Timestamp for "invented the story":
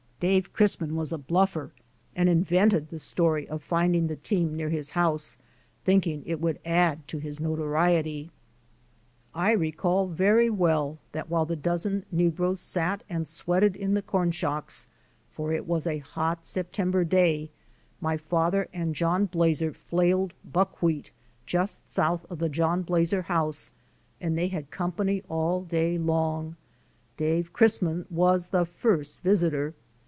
2.29-3.49